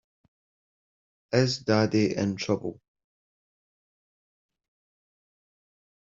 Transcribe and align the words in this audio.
Is 1.31 1.59
Daddy 1.59 2.17
in 2.17 2.35
trouble? 2.35 2.79